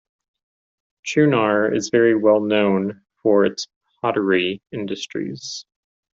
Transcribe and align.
Chunar 1.05 1.71
is 1.71 1.89
very 1.91 2.15
well 2.15 2.39
known 2.39 3.03
for 3.21 3.45
its 3.45 3.67
pottery 4.01 4.59
industries. 4.71 5.63